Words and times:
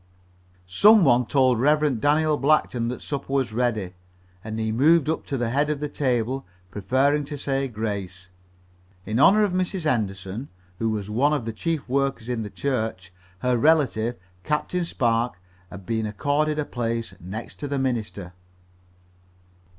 Some 0.65 1.03
one 1.03 1.27
told 1.27 1.59
Rev. 1.59 2.01
Daniel 2.01 2.35
Blackton 2.35 2.87
that 2.87 3.03
supper 3.03 3.31
was 3.31 3.53
ready, 3.53 3.93
and 4.43 4.57
he 4.57 4.71
moved 4.71 5.07
up 5.07 5.27
to 5.27 5.37
the 5.37 5.51
head 5.51 5.69
of 5.69 5.79
the 5.79 5.87
table, 5.87 6.43
prepared 6.71 7.27
to 7.27 7.37
say 7.37 7.67
grace. 7.67 8.29
In 9.05 9.19
honor 9.19 9.43
of 9.43 9.51
Mrs. 9.51 9.83
Henderson, 9.83 10.47
who 10.79 10.89
was 10.89 11.11
one 11.11 11.33
of 11.33 11.45
the 11.45 11.53
chief 11.53 11.87
workers 11.87 12.29
in 12.29 12.41
the 12.41 12.49
church, 12.49 13.13
her 13.43 13.55
relative, 13.55 14.15
Captain 14.43 14.85
Spark, 14.85 15.35
had 15.69 15.85
been 15.85 16.07
accorded 16.07 16.57
a 16.57 16.65
place 16.65 17.13
next 17.21 17.59
to 17.59 17.67
the 17.67 17.77
minister. 17.77 18.33